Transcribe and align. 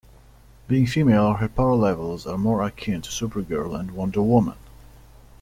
Being 0.67 0.87
female, 0.87 1.33
her 1.35 1.47
power 1.47 1.75
levels 1.75 2.25
are 2.25 2.35
more 2.35 2.63
akin 2.65 3.03
to 3.03 3.11
Supergirl 3.11 3.79
and 3.79 3.91
Wonder 3.91 4.23
Woman. 4.23 4.57